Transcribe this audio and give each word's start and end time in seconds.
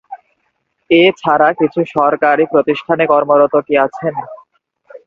এ 0.89 1.03
ছাড়া 1.21 1.49
কিছু 1.59 1.79
সরকারি 1.95 2.43
প্রতিষ্ঠানে 2.53 3.03
কর্মরত 3.11 3.53
কি 3.67 3.73
আছেন? 3.85 4.13